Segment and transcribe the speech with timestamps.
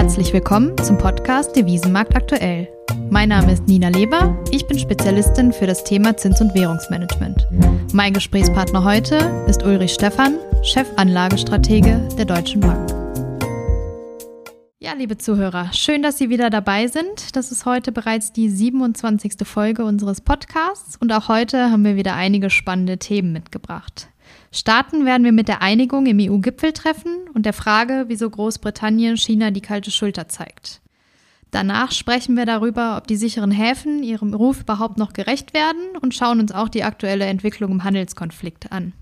[0.00, 2.68] Herzlich willkommen zum Podcast Devisenmarkt aktuell.
[3.10, 7.48] Mein Name ist Nina Leber, ich bin Spezialistin für das Thema Zins- und Währungsmanagement.
[7.92, 9.16] Mein Gesprächspartner heute
[9.48, 12.88] ist Ulrich Stephan, Chefanlagestratege der Deutschen Bank.
[14.78, 17.34] Ja, liebe Zuhörer, schön, dass Sie wieder dabei sind.
[17.34, 19.32] Das ist heute bereits die 27.
[19.42, 24.10] Folge unseres Podcasts und auch heute haben wir wieder einige spannende Themen mitgebracht.
[24.50, 29.60] Starten werden wir mit der Einigung im EU-Gipfeltreffen und der Frage, wieso Großbritannien China die
[29.60, 30.80] kalte Schulter zeigt.
[31.50, 36.14] Danach sprechen wir darüber, ob die sicheren Häfen ihrem Ruf überhaupt noch gerecht werden und
[36.14, 38.92] schauen uns auch die aktuelle Entwicklung im Handelskonflikt an.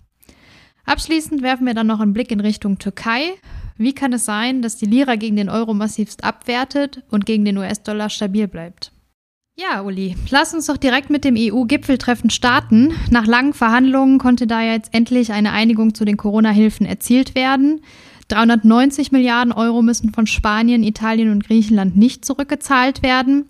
[0.85, 3.35] Abschließend werfen wir dann noch einen Blick in Richtung Türkei.
[3.77, 7.59] Wie kann es sein, dass die Lira gegen den Euro massivst abwertet und gegen den
[7.59, 8.93] US-Dollar stabil bleibt?
[9.59, 12.93] Ja, Uli, lass uns doch direkt mit dem EU-Gipfeltreffen starten.
[13.11, 17.81] Nach langen Verhandlungen konnte da jetzt endlich eine Einigung zu den Corona-Hilfen erzielt werden.
[18.29, 23.47] 390 Milliarden Euro müssen von Spanien, Italien und Griechenland nicht zurückgezahlt werden.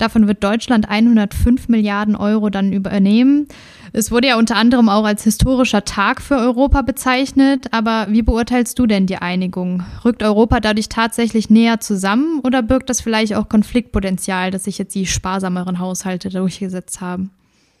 [0.00, 3.48] Davon wird Deutschland 105 Milliarden Euro dann übernehmen.
[3.92, 8.78] Es wurde ja unter anderem auch als historischer Tag für Europa bezeichnet, aber wie beurteilst
[8.78, 9.82] du denn die Einigung?
[10.02, 14.94] Rückt Europa dadurch tatsächlich näher zusammen oder birgt das vielleicht auch Konfliktpotenzial, dass sich jetzt
[14.94, 17.30] die sparsameren Haushalte durchgesetzt haben?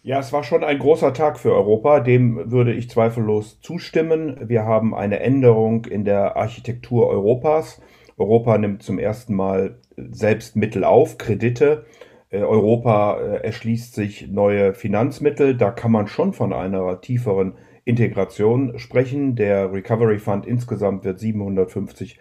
[0.02, 4.36] Ja, es war schon ein großer Tag für Europa, dem würde ich zweifellos zustimmen.
[4.46, 7.80] Wir haben eine Änderung in der Architektur Europas.
[8.18, 11.86] Europa nimmt zum ersten Mal selbst Mittel auf, Kredite
[12.32, 15.56] Europa äh, erschließt sich neue Finanzmittel.
[15.56, 19.34] Da kann man schon von einer tieferen Integration sprechen.
[19.34, 22.20] Der Recovery Fund insgesamt wird 750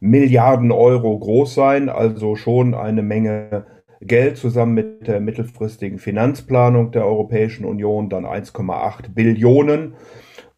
[0.00, 3.66] Milliarden Euro groß sein, also schon eine Menge
[4.00, 9.94] Geld zusammen mit der mittelfristigen Finanzplanung der Europäischen Union, dann 1,8 Billionen.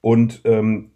[0.03, 0.91] Und ähm,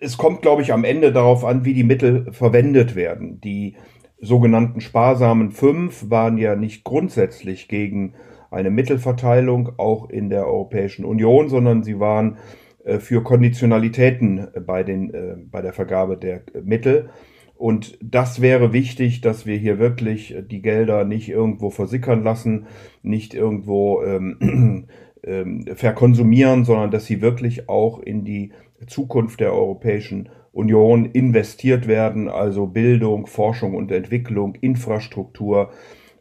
[0.00, 3.40] es kommt, glaube ich, am Ende darauf an, wie die Mittel verwendet werden.
[3.42, 3.76] Die
[4.20, 8.14] sogenannten sparsamen fünf waren ja nicht grundsätzlich gegen
[8.50, 12.38] eine Mittelverteilung auch in der Europäischen Union, sondern sie waren
[12.84, 17.10] äh, für Konditionalitäten bei, den, äh, bei der Vergabe der Mittel.
[17.56, 22.66] Und das wäre wichtig, dass wir hier wirklich die Gelder nicht irgendwo versickern lassen,
[23.02, 24.86] nicht irgendwo ähm,
[25.24, 28.52] ähm, verkonsumieren, sondern dass sie wirklich auch in die
[28.86, 35.70] Zukunft der Europäischen Union investiert werden, also Bildung, Forschung und Entwicklung, Infrastruktur.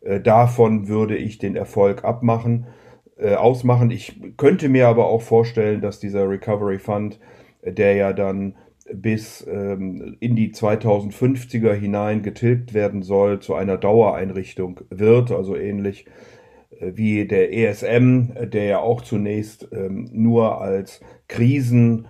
[0.02, 2.68] Äh, davon würde ich den Erfolg abmachen,
[3.18, 3.90] äh, ausmachen.
[3.92, 7.20] Ich könnte mir aber auch vorstellen, dass dieser Recovery Fund,
[7.62, 8.56] äh, der ja dann
[8.94, 16.06] bis ähm, in die 2050er hinein getilgt werden soll, zu einer Dauereinrichtung wird, also ähnlich
[16.80, 22.08] äh, wie der ESM, der ja auch zunächst ähm, nur als Krisen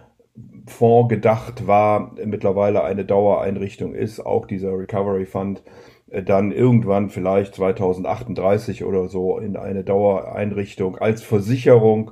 [0.68, 5.64] Fonds gedacht war, mittlerweile eine Dauereinrichtung ist, auch dieser Recovery Fund
[6.09, 12.12] äh, dann irgendwann vielleicht 2038 oder so in eine Dauereinrichtung als Versicherung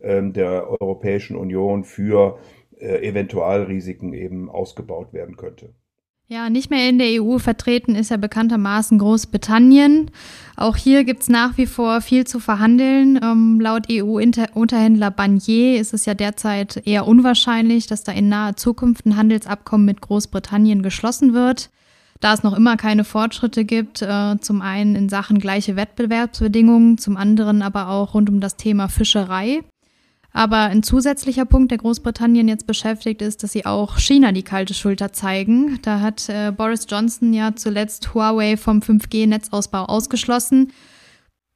[0.00, 2.38] ähm, der Europäischen Union für
[2.78, 5.74] äh, Eventualrisiken eben ausgebaut werden könnte.
[6.32, 10.10] Ja, nicht mehr in der EU vertreten ist ja bekanntermaßen Großbritannien.
[10.56, 13.20] Auch hier gibt es nach wie vor viel zu verhandeln.
[13.22, 19.04] Ähm, laut EU-Unterhändler Barnier ist es ja derzeit eher unwahrscheinlich, dass da in naher Zukunft
[19.04, 21.68] ein Handelsabkommen mit Großbritannien geschlossen wird.
[22.20, 27.18] Da es noch immer keine Fortschritte gibt, äh, zum einen in Sachen gleiche Wettbewerbsbedingungen, zum
[27.18, 29.60] anderen aber auch rund um das Thema Fischerei.
[30.32, 34.72] Aber ein zusätzlicher Punkt, der Großbritannien jetzt beschäftigt, ist, dass sie auch China die kalte
[34.72, 35.78] Schulter zeigen.
[35.82, 40.72] Da hat äh, Boris Johnson ja zuletzt Huawei vom 5G-Netzausbau ausgeschlossen.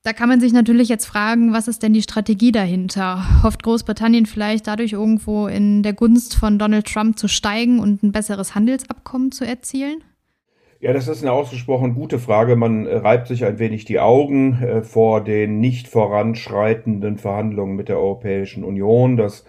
[0.03, 3.42] Da kann man sich natürlich jetzt fragen, was ist denn die Strategie dahinter?
[3.42, 8.12] Hofft Großbritannien vielleicht dadurch irgendwo in der Gunst von Donald Trump zu steigen und ein
[8.12, 10.04] besseres Handelsabkommen zu erzielen?
[10.86, 12.54] Ja, das ist eine ausgesprochen gute Frage.
[12.54, 17.88] Man äh, reibt sich ein wenig die Augen äh, vor den nicht voranschreitenden Verhandlungen mit
[17.88, 19.44] der Europäischen Union, dass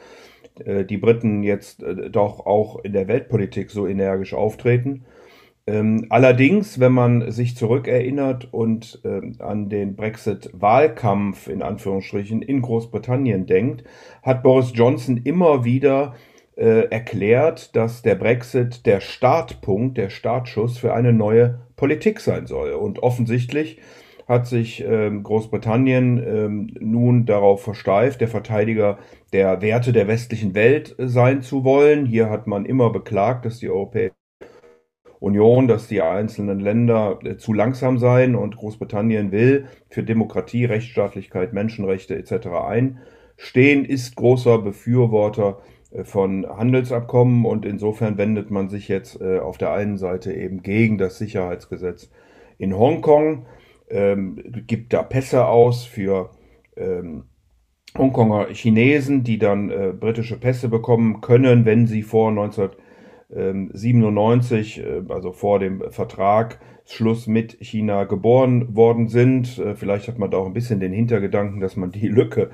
[0.66, 5.06] äh, die Briten jetzt doch auch in der Weltpolitik so energisch auftreten.
[5.68, 13.46] Ähm, allerdings, wenn man sich zurückerinnert und ähm, an den Brexit-Wahlkampf in Anführungsstrichen in Großbritannien
[13.46, 13.84] denkt,
[14.24, 16.16] hat Boris Johnson immer wieder
[16.58, 22.72] äh, erklärt, dass der Brexit der Startpunkt, der Startschuss für eine neue Politik sein soll.
[22.72, 23.80] Und offensichtlich
[24.28, 28.98] hat sich ähm, Großbritannien ähm, nun darauf versteift, der Verteidiger
[29.34, 32.06] der Werte der westlichen Welt sein zu wollen.
[32.06, 34.14] Hier hat man immer beklagt, dass die Europäische
[35.20, 41.54] Union, dass die einzelnen Länder äh, zu langsam seien und Großbritannien will für Demokratie, Rechtsstaatlichkeit,
[41.54, 42.48] Menschenrechte etc.
[42.48, 49.58] einstehen, ist großer Befürworter äh, von Handelsabkommen und insofern wendet man sich jetzt äh, auf
[49.58, 52.10] der einen Seite eben gegen das Sicherheitsgesetz
[52.58, 53.46] in Hongkong,
[53.90, 56.32] ähm, gibt da Pässe aus für
[56.76, 57.24] ähm,
[57.98, 65.32] Hongkonger Chinesen, die dann äh, britische Pässe bekommen können, wenn sie vor 1997, äh, also
[65.32, 69.58] vor dem Vertragsschluss mit China geboren worden sind.
[69.58, 72.50] Äh, vielleicht hat man da auch ein bisschen den Hintergedanken, dass man die Lücke äh,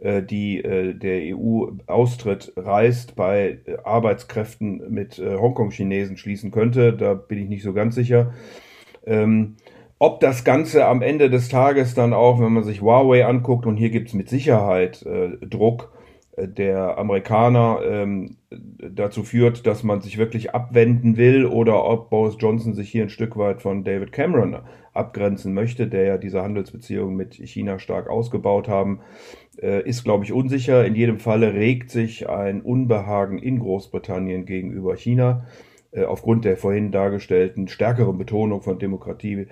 [0.00, 6.92] die äh, der EU-Austritt reißt, bei äh, Arbeitskräften mit Hongkong-Chinesen schließen könnte.
[6.92, 8.32] Da bin ich nicht so ganz sicher.
[9.06, 9.56] Ähm,
[9.98, 13.76] ob das Ganze am Ende des Tages dann auch, wenn man sich Huawei anguckt, und
[13.76, 15.92] hier gibt es mit Sicherheit äh, Druck
[16.36, 22.36] äh, der Amerikaner ähm, dazu führt, dass man sich wirklich abwenden will, oder ob Boris
[22.38, 24.58] Johnson sich hier ein Stück weit von David Cameron
[24.92, 30.32] abgrenzen möchte, der ja diese Handelsbeziehungen mit China stark ausgebaut haben, äh, ist, glaube ich,
[30.32, 30.84] unsicher.
[30.84, 35.46] In jedem Falle regt sich ein Unbehagen in Großbritannien gegenüber China
[35.94, 39.46] äh, aufgrund der vorhin dargestellten stärkeren Betonung von Demokratie,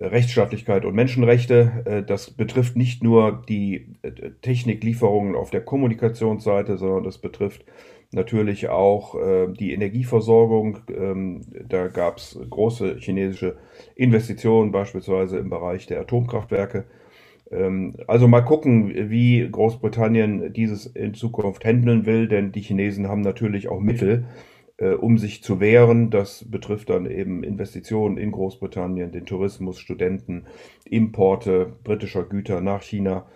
[0.00, 2.04] äh, Rechtsstaatlichkeit und Menschenrechte.
[2.06, 3.94] Das betrifft nicht nur die
[4.42, 7.64] Techniklieferungen auf der Kommunikationsseite, sondern das betrifft
[8.12, 9.16] natürlich auch
[9.58, 10.80] die Energieversorgung.
[10.94, 13.56] Ähm, da gab es große chinesische
[13.94, 16.84] Investitionen, beispielsweise im Bereich der Atomkraftwerke.
[17.50, 23.20] Ähm, also mal gucken, wie Großbritannien dieses in Zukunft handeln will, denn die Chinesen haben
[23.20, 24.26] natürlich auch Mittel,
[24.78, 26.10] äh, um sich zu wehren.
[26.10, 30.46] Das betrifft dann eben Investitionen in Großbritannien, den Tourismus, Studenten,
[30.84, 33.26] Importe britischer Güter nach China.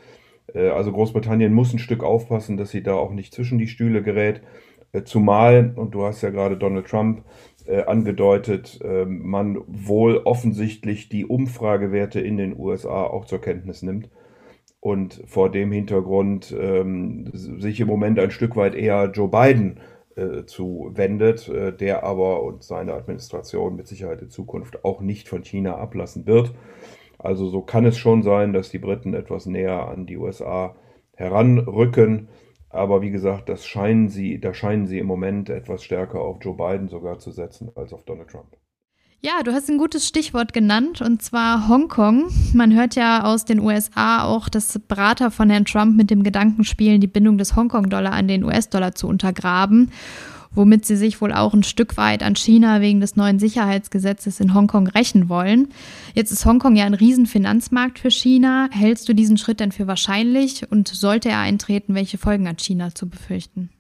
[0.55, 4.03] Äh, also Großbritannien muss ein Stück aufpassen, dass sie da auch nicht zwischen die Stühle
[4.03, 4.43] gerät.
[4.93, 7.25] Äh, zumal, und du hast ja gerade Donald Trump
[7.71, 14.11] äh, angedeutet, äh, man wohl offensichtlich die Umfragewerte in den USA auch zur Kenntnis nimmt
[14.81, 19.79] und vor dem Hintergrund ähm, sich im Moment ein Stück weit eher Joe Biden
[20.17, 25.45] äh, zuwendet, äh, der aber und seine Administration mit Sicherheit in Zukunft auch nicht von
[25.45, 26.53] China ablassen wird.
[27.19, 30.75] Also so kann es schon sein, dass die Briten etwas näher an die USA
[31.15, 32.29] heranrücken.
[32.71, 36.57] Aber wie gesagt, das scheinen sie, da scheinen sie im Moment etwas stärker auf Joe
[36.57, 38.57] Biden sogar zu setzen als auf Donald Trump.
[39.23, 42.31] Ja, du hast ein gutes Stichwort genannt, und zwar Hongkong.
[42.55, 46.65] Man hört ja aus den USA auch, dass Berater von Herrn Trump mit dem Gedanken
[46.65, 49.91] spielen, die Bindung des Hongkong-Dollar an den US-Dollar zu untergraben
[50.53, 54.55] womit sie sich wohl auch ein Stück weit an China wegen des neuen Sicherheitsgesetzes in
[54.55, 55.69] Hongkong rächen wollen.
[56.15, 58.69] Jetzt ist Hongkong ja ein Riesenfinanzmarkt für China.
[58.73, 62.95] Hältst du diesen Schritt denn für wahrscheinlich und sollte er eintreten, welche Folgen hat China
[62.95, 63.71] zu befürchten?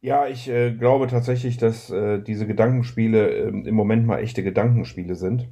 [0.00, 5.14] Ja, ich äh, glaube tatsächlich, dass äh, diese Gedankenspiele äh, im Moment mal echte Gedankenspiele
[5.14, 5.48] sind.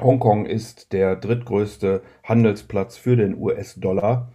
[0.00, 4.32] Hongkong ist der drittgrößte Handelsplatz für den US-Dollar.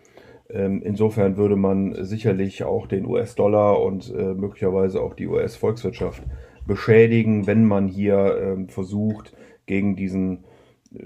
[0.53, 6.23] Ähm, insofern würde man sicherlich auch den US-Dollar und äh, möglicherweise auch die US-Volkswirtschaft
[6.67, 9.33] beschädigen, wenn man hier ähm, versucht,
[9.65, 10.43] gegen diesen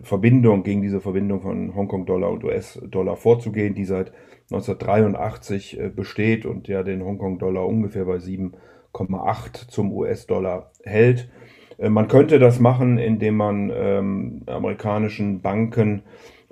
[0.02, 4.12] Verbindung, gegen diese Verbindung von Hongkong-Dollar und US-Dollar vorzugehen, die seit
[4.52, 11.30] 1983 äh, besteht und ja den Hongkong-Dollar ungefähr bei 7,8 zum US-Dollar hält.
[11.78, 16.04] Äh, man könnte das machen, indem man ähm, amerikanischen Banken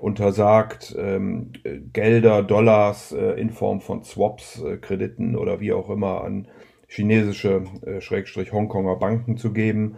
[0.03, 1.53] untersagt, ähm,
[1.93, 6.49] Gelder, Dollars äh, in Form von Swaps, äh, Krediten oder wie auch immer an
[6.87, 9.95] chinesische, äh, Schrägstrich Hongkonger Banken zu geben.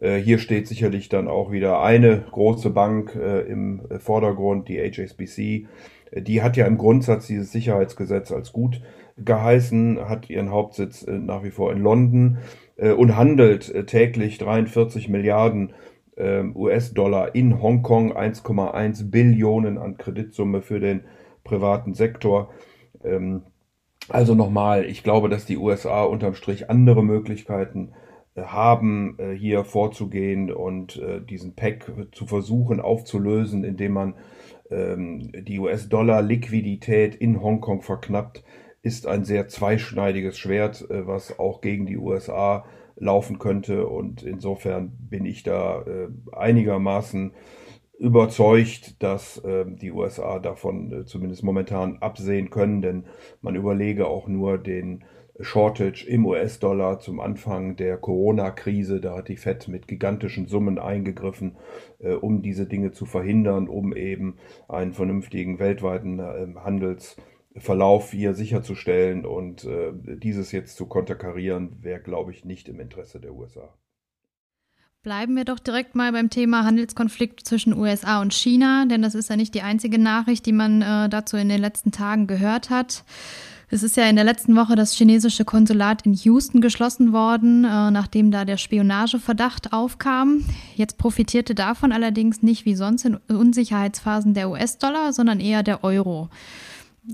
[0.00, 5.68] Äh, hier steht sicherlich dann auch wieder eine große Bank äh, im Vordergrund, die HSBC.
[6.10, 8.82] Äh, die hat ja im Grundsatz dieses Sicherheitsgesetz als gut
[9.16, 12.38] geheißen, hat ihren Hauptsitz nach wie vor in London
[12.76, 15.74] und handelt täglich 43 Milliarden ähm,
[16.16, 21.04] US-Dollar in Hongkong, 1,1 Billionen an Kreditsumme für den
[21.42, 22.50] privaten Sektor.
[23.02, 23.42] Ähm,
[24.08, 27.92] also nochmal, ich glaube, dass die USA unterm Strich andere Möglichkeiten
[28.34, 34.14] äh, haben, äh, hier vorzugehen und äh, diesen Pack zu versuchen aufzulösen, indem man
[34.70, 38.44] ähm, die US-Dollar-Liquidität in Hongkong verknappt,
[38.82, 43.86] ist ein sehr zweischneidiges Schwert, was auch gegen die USA laufen könnte.
[43.86, 47.32] Und insofern bin ich da äh, einigermaßen
[47.98, 53.04] überzeugt, dass äh, die USA davon äh, zumindest momentan absehen können, denn
[53.40, 55.04] man überlege auch nur den
[55.40, 59.00] Shortage im US-Dollar zum Anfang der Corona-Krise.
[59.00, 61.56] Da hat die Fed mit gigantischen Summen eingegriffen,
[61.98, 64.36] äh, um diese Dinge zu verhindern, um eben
[64.68, 67.16] einen vernünftigen weltweiten äh, Handels
[67.56, 73.20] Verlauf hier sicherzustellen und äh, dieses jetzt zu konterkarieren, wäre, glaube ich, nicht im Interesse
[73.20, 73.72] der USA.
[75.02, 79.28] Bleiben wir doch direkt mal beim Thema Handelskonflikt zwischen USA und China, denn das ist
[79.28, 83.04] ja nicht die einzige Nachricht, die man äh, dazu in den letzten Tagen gehört hat.
[83.70, 87.90] Es ist ja in der letzten Woche das chinesische Konsulat in Houston geschlossen worden, äh,
[87.90, 90.44] nachdem da der Spionageverdacht aufkam.
[90.74, 96.30] Jetzt profitierte davon allerdings nicht wie sonst in Unsicherheitsphasen der US-Dollar, sondern eher der Euro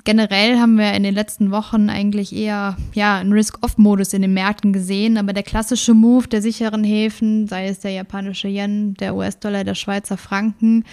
[0.04, 4.72] generell haben wir in den letzten Wochen eigentlich eher ja, einen Risk-Off-Modus in den Märkten
[4.72, 9.64] gesehen, aber der klassische Move der sicheren Häfen, sei es der japanische Yen, der US-Dollar,
[9.64, 10.84] der Schweizer Franken,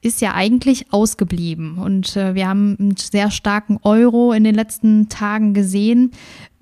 [0.00, 1.78] ist ja eigentlich ausgeblieben.
[1.78, 6.12] Und äh, wir haben einen sehr starken Euro in den letzten Tagen gesehen.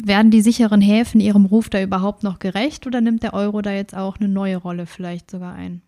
[0.04, 3.72] Werden die sicheren Häfen ihrem Ruf da überhaupt noch gerecht oder nimmt der Euro da
[3.72, 5.82] jetzt auch eine neue Rolle vielleicht sogar ein?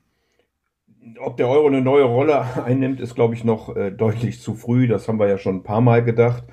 [1.21, 4.89] Ob der Euro eine neue Rolle einnimmt, ist, glaube ich, noch äh, deutlich zu früh.
[4.89, 6.45] Das haben wir ja schon ein paar Mal gedacht.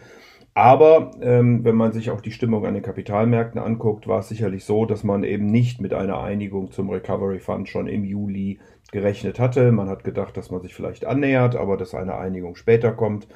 [0.57, 4.63] Aber ähm, wenn man sich auch die Stimmung an den Kapitalmärkten anguckt, war es sicherlich
[4.63, 8.59] so, dass man eben nicht mit einer Einigung zum Recovery Fund schon im Juli
[8.93, 9.74] gerechnet hatte.
[9.74, 13.27] Man hat gedacht, dass man sich vielleicht annähert, aber dass eine Einigung später kommt.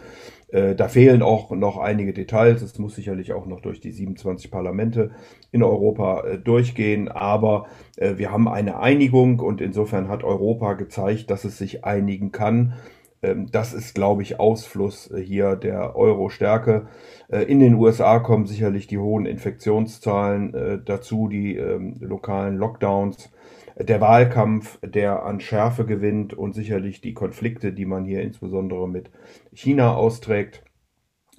[0.48, 2.62] Äh, da fehlen auch noch einige Details.
[2.62, 5.12] Es muss sicherlich auch noch durch die 27 Parlamente
[5.52, 7.10] in Europa äh, durchgehen.
[7.10, 7.66] Aber
[7.98, 12.76] äh, wir haben eine Einigung und insofern hat Europa gezeigt, dass es sich einigen kann.
[13.22, 16.88] Ähm, das ist, glaube ich, Ausfluss hier der Euro-Stärke.
[17.48, 23.30] In den USA kommen sicherlich die hohen Infektionszahlen dazu, die ähm, lokalen Lockdowns
[23.80, 29.10] der Wahlkampf, der an Schärfe gewinnt und sicherlich die Konflikte, die man hier insbesondere mit
[29.54, 30.64] China austrägt.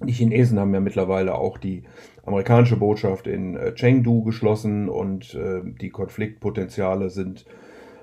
[0.03, 1.83] Die Chinesen haben ja mittlerweile auch die
[2.23, 7.45] amerikanische Botschaft in äh, Chengdu geschlossen und äh, die Konfliktpotenziale sind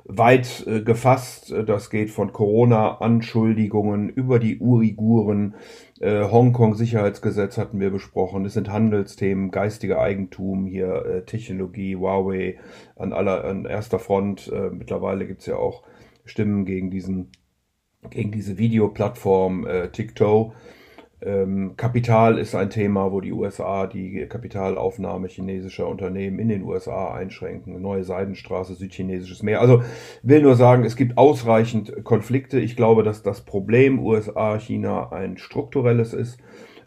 [0.09, 1.55] weit äh, gefasst.
[1.67, 5.55] Das geht von Corona-Anschuldigungen über die Uiguren.
[6.01, 8.45] Äh, Hongkong-Sicherheitsgesetz hatten wir besprochen.
[8.45, 12.59] Es sind Handelsthemen, geistiger Eigentum, hier äh, Technologie, Huawei
[12.97, 14.51] an, aller, an erster Front.
[14.53, 15.85] Äh, mittlerweile gibt es ja auch
[16.25, 17.31] Stimmen gegen diesen
[18.11, 20.55] gegen diese Videoplattform äh, TikTok.
[21.21, 27.13] Ähm, Kapital ist ein Thema, wo die USA die Kapitalaufnahme chinesischer Unternehmen in den USA
[27.13, 27.81] einschränken.
[27.81, 29.61] Neue Seidenstraße, südchinesisches Meer.
[29.61, 29.83] Also
[30.23, 32.61] will nur sagen, es gibt ausreichend Konflikte.
[32.61, 36.39] Ich glaube, dass das Problem USA-China ein strukturelles ist,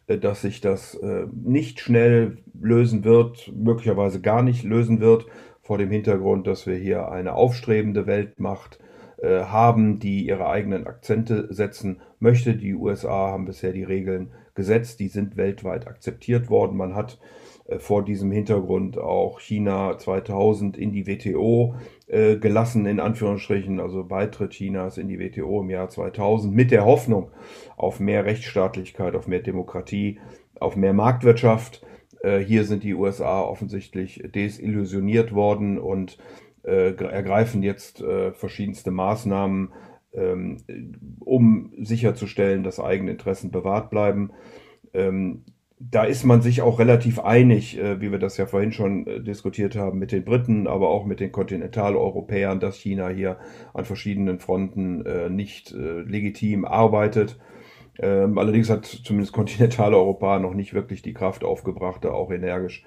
[0.08, 5.26] äh, dass sich das äh, nicht schnell lösen wird, möglicherweise gar nicht lösen wird,
[5.62, 8.91] vor dem Hintergrund, dass wir hier eine aufstrebende Weltmacht äh,
[9.24, 12.56] haben, die ihre eigenen Akzente setzen möchte.
[12.56, 16.78] Die USA haben bisher die Regeln gesetzt, die sind weltweit akzeptiert worden.
[16.78, 17.20] Man hat
[17.68, 21.76] äh, vor diesem Hintergrund auch China 2000 in die WTO
[22.08, 26.86] äh, gelassen, in Anführungsstrichen, also Beitritt Chinas in die WTO im Jahr 2000 mit der
[26.86, 27.32] Hoffnung
[27.78, 30.20] auf mehr Rechtsstaatlichkeit, auf mehr Demokratie,
[30.60, 31.86] auf mehr Marktwirtschaft.
[32.22, 36.18] Äh, hier sind die USA offensichtlich desillusioniert worden und
[36.64, 39.74] äh, ergreifen jetzt äh, verschiedenste Maßnahmen,
[40.14, 40.58] ähm,
[41.20, 44.32] um sicherzustellen, dass eigene Interessen bewahrt bleiben.
[44.94, 45.44] Ähm,
[45.90, 49.20] da ist man sich auch relativ einig, äh, wie wir das ja vorhin schon äh,
[49.22, 53.38] diskutiert haben, mit den Briten, aber auch mit den Kontinentaleuropäern, dass China hier
[53.74, 57.40] an verschiedenen Fronten äh, nicht äh, legitim arbeitet.
[58.00, 62.86] Ähm, allerdings hat zumindest Kontinentaleuropa noch nicht wirklich die Kraft aufgebracht, da auch energisch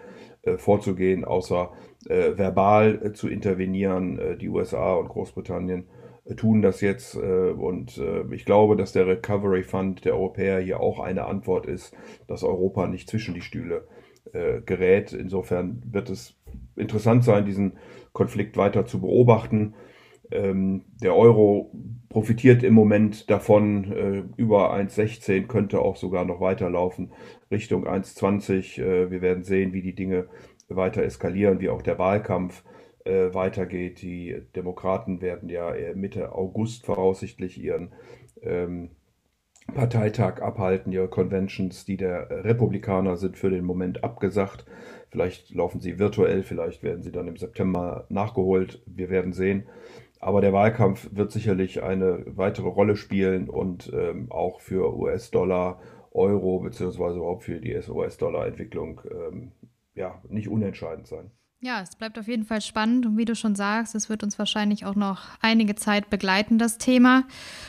[0.56, 1.70] vorzugehen, außer
[2.08, 4.18] äh, verbal äh, zu intervenieren.
[4.18, 5.86] Äh, die USA und Großbritannien
[6.24, 10.80] äh, tun das jetzt äh, und ich glaube, dass der Recovery Fund der Europäer hier
[10.80, 11.94] auch eine Antwort ist,
[12.26, 13.86] dass Europa nicht zwischen die Stühle
[14.66, 15.12] gerät.
[15.12, 16.36] Insofern wird es
[16.74, 17.74] interessant sein, diesen
[18.12, 19.74] Konflikt weiter zu beobachten.
[20.34, 21.70] Ähm, der Euro
[22.08, 23.92] profitiert im Moment davon.
[23.92, 27.12] Äh, über 1,16 könnte auch sogar noch weiterlaufen
[27.50, 28.82] Richtung 1,20.
[28.82, 30.26] Äh, wir werden sehen, wie die Dinge
[30.68, 32.64] weiter eskalieren, wie auch der Wahlkampf
[33.04, 34.02] äh, weitergeht.
[34.02, 37.92] Die Demokraten werden ja Mitte August voraussichtlich ihren
[38.42, 38.90] ähm,
[39.72, 44.66] Parteitag abhalten, ihre Conventions, die der Republikaner sind für den Moment abgesagt.
[45.10, 48.82] Vielleicht laufen sie virtuell, vielleicht werden sie dann im September nachgeholt.
[48.86, 49.64] Wir werden sehen.
[50.24, 56.60] Aber der Wahlkampf wird sicherlich eine weitere Rolle spielen und ähm, auch für US-Dollar, Euro
[56.60, 59.52] beziehungsweise überhaupt für die US-Dollar-Entwicklung ähm,
[59.94, 61.30] ja, nicht unentscheidend sein.
[61.64, 64.38] Ja, es bleibt auf jeden Fall spannend und wie du schon sagst, es wird uns
[64.38, 67.24] wahrscheinlich auch noch einige Zeit begleiten, das Thema.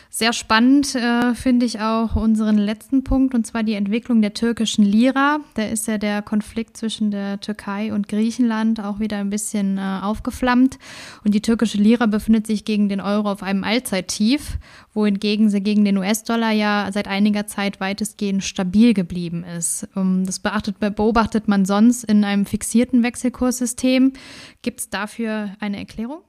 [0.09, 4.83] Sehr spannend äh, finde ich auch unseren letzten Punkt und zwar die Entwicklung der türkischen
[4.83, 5.39] Lira.
[5.53, 9.99] Da ist ja der Konflikt zwischen der Türkei und Griechenland auch wieder ein bisschen äh,
[10.01, 10.77] aufgeflammt
[11.23, 14.57] und die türkische Lira befindet sich gegen den Euro auf einem Allzeittief,
[14.95, 19.87] wohingegen sie gegen den US-Dollar ja seit einiger Zeit weitestgehend stabil geblieben ist.
[19.95, 24.13] Ähm, das beobachtet man sonst in einem fixierten Wechselkurssystem System.
[24.61, 26.21] Gibt es dafür eine Erklärung?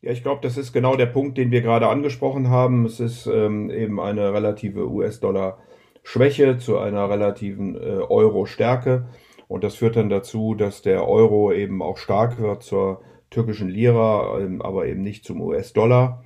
[0.00, 2.86] Ja, ich glaube, das ist genau der Punkt, den wir gerade angesprochen haben.
[2.86, 5.58] Es ist ähm, eben eine relative US-Dollar-
[6.04, 9.08] Schwäche zu einer relativen äh, Euro-Stärke.
[9.46, 14.38] Und das führt dann dazu, dass der Euro eben auch stark wird zur türkischen Lira,
[14.40, 16.24] ähm, aber eben nicht zum US-Dollar.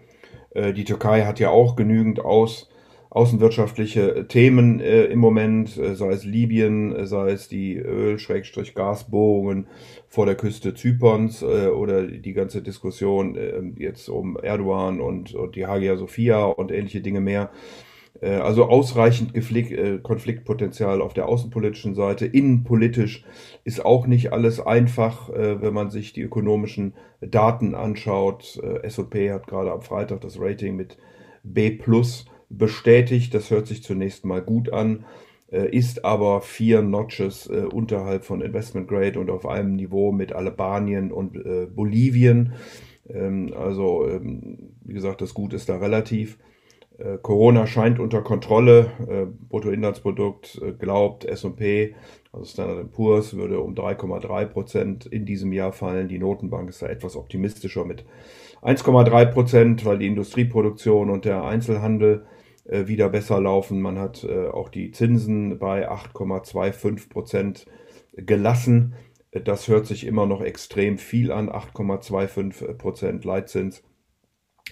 [0.54, 2.68] Äh, die Türkei hat ja auch genügend aus
[3.12, 9.66] außenwirtschaftliche Themen äh, im Moment, äh, sei es Libyen, äh, sei es die Öl-Gasbohrungen
[10.08, 15.56] vor der Küste Zyperns äh, oder die ganze Diskussion äh, jetzt um Erdogan und, und
[15.56, 17.50] die Hagia Sophia und ähnliche Dinge mehr.
[18.22, 22.24] Äh, also ausreichend Geflick, Konfliktpotenzial auf der außenpolitischen Seite.
[22.24, 23.24] Innenpolitisch
[23.64, 28.58] ist auch nicht alles einfach, wenn man sich die ökonomischen Daten anschaut.
[28.82, 30.96] S&P hat gerade am Freitag das Rating mit
[31.42, 33.34] B plus bestätigt.
[33.34, 35.04] Das hört sich zunächst mal gut an,
[35.50, 40.32] äh, ist aber vier Notches äh, unterhalb von Investment Grade und auf einem Niveau mit
[40.32, 42.52] Albanien und äh, Bolivien.
[43.08, 46.38] Ähm, also, ähm, wie gesagt, das Gut ist da relativ.
[47.22, 49.28] Corona scheint unter Kontrolle.
[49.48, 51.94] Bruttoinlandsprodukt glaubt S&P,
[52.32, 56.08] also Standard Poor's, würde um 3,3 Prozent in diesem Jahr fallen.
[56.08, 58.04] Die Notenbank ist da etwas optimistischer mit
[58.62, 62.26] 1,3 Prozent, weil die Industrieproduktion und der Einzelhandel
[62.64, 63.80] äh, wieder besser laufen.
[63.80, 67.66] Man hat äh, auch die Zinsen bei 8,25 Prozent
[68.16, 68.94] gelassen.
[69.32, 73.82] Das hört sich immer noch extrem viel an, 8,25 Prozent Leitzins.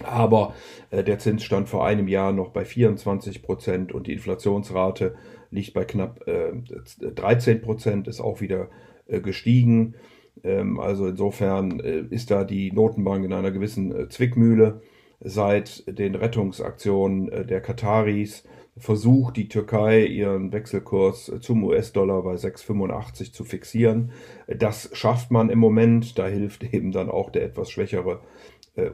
[0.05, 0.53] Aber
[0.89, 5.15] äh, der Zins stand vor einem Jahr noch bei 24 Prozent und die Inflationsrate
[5.51, 6.53] liegt bei knapp äh,
[6.99, 8.69] 13 Prozent, ist auch wieder
[9.07, 9.95] äh, gestiegen.
[10.43, 14.81] Ähm, also insofern äh, ist da die Notenbank in einer gewissen äh, Zwickmühle
[15.19, 18.43] seit den Rettungsaktionen äh, der Kataris
[18.77, 24.11] versucht die Türkei ihren Wechselkurs zum US-Dollar bei 6,85 zu fixieren.
[24.47, 26.17] Das schafft man im Moment.
[26.17, 28.21] Da hilft eben dann auch der etwas schwächere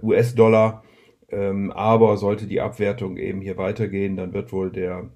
[0.02, 0.84] US-Dollar.
[1.30, 5.10] Ähm, aber sollte die Abwertung eben hier weitergehen, dann wird wohl der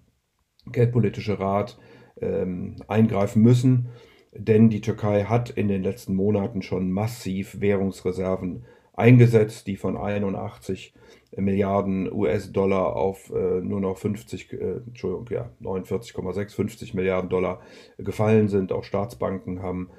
[0.65, 1.77] Geldpolitische Rat
[2.20, 3.89] ähm, eingreifen müssen.
[4.34, 10.94] Denn die Türkei hat in den letzten Monaten schon massiv Währungsreserven eingesetzt, die von 81
[11.38, 14.56] Milliarden US-Dollar auf äh, nur noch 50, äh,
[14.88, 17.62] Entschuldigung, ja, 49,6, 50 Milliarden Dollar
[17.97, 18.71] gefallen sind.
[18.71, 19.89] Auch Staatsbanken haben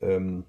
[0.00, 0.44] ähm,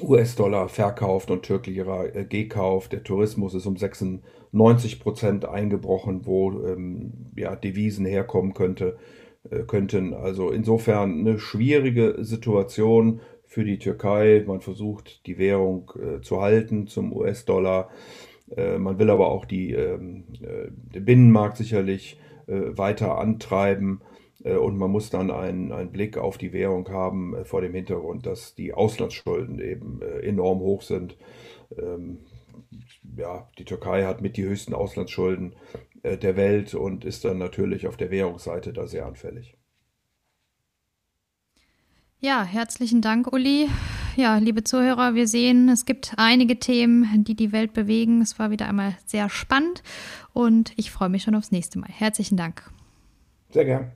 [0.00, 2.92] US-Dollar verkauft und Türklira äh, gekauft.
[2.92, 8.96] Der Tourismus ist um 96 Prozent eingebrochen, wo ähm, ja, Devisen herkommen könnte,
[9.50, 10.14] äh, könnten.
[10.14, 14.42] Also insofern eine schwierige Situation für die Türkei.
[14.46, 17.90] Man versucht, die Währung äh, zu halten zum US-Dollar.
[18.56, 24.00] Äh, man will aber auch die, ähm, äh, den Binnenmarkt sicherlich äh, weiter antreiben.
[24.44, 27.74] Äh, und man muss dann einen, einen Blick auf die Währung haben äh, vor dem
[27.74, 31.16] Hintergrund, dass die Auslandsschulden eben enorm hoch sind.
[31.76, 32.20] Ähm,
[33.16, 35.56] ja, die Türkei hat mit die höchsten Auslandsschulden
[36.02, 39.56] der Welt und ist dann natürlich auf der Währungsseite da sehr anfällig.
[42.20, 43.68] Ja, herzlichen Dank, Uli.
[44.16, 48.20] Ja, liebe Zuhörer, wir sehen, es gibt einige Themen, die die Welt bewegen.
[48.20, 49.82] Es war wieder einmal sehr spannend
[50.32, 51.90] und ich freue mich schon aufs nächste Mal.
[51.90, 52.70] Herzlichen Dank.
[53.50, 53.92] Sehr gern.